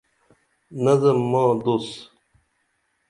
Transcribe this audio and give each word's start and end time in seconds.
نظم 0.83 1.17
ماں 1.31 1.49
دوس 1.63 1.87